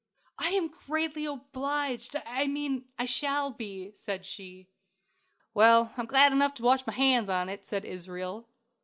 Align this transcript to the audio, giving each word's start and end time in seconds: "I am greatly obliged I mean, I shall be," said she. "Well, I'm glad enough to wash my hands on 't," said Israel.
"I 0.39 0.47
am 0.53 0.67
greatly 0.69 1.25
obliged 1.25 2.15
I 2.25 2.47
mean, 2.47 2.85
I 2.97 3.05
shall 3.05 3.51
be," 3.51 3.91
said 3.93 4.25
she. 4.25 4.67
"Well, 5.53 5.93
I'm 5.95 6.07
glad 6.07 6.31
enough 6.31 6.55
to 6.55 6.63
wash 6.63 6.87
my 6.87 6.93
hands 6.93 7.29
on 7.29 7.45
't," 7.49 7.61
said 7.61 7.85
Israel. 7.85 8.47